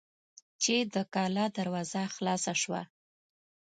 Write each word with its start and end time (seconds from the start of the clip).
چې 0.63 0.75
د 0.93 0.95
کلا 1.13 1.45
دروازه 1.57 2.03
خلاصه 2.15 2.53
شوه. 2.61 2.81